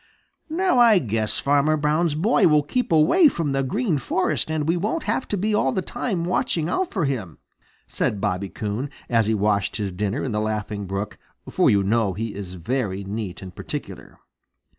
[0.49, 4.75] "Now I guess Farmer Brown's boy will keep away from the Green Forest, and we
[4.75, 7.37] won't have to be all the time watching out for him,"
[7.85, 12.13] said Bobby Coon, as he washed his dinner in the Laughing Brook, for you know
[12.13, 14.17] he is very neat and particular.